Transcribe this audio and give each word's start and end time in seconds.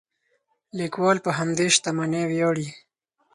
لیکوال 0.79 1.17
په 1.25 1.31
همدې 1.37 1.67
شتمنۍ 1.75 2.23
ویاړي. 2.27 2.67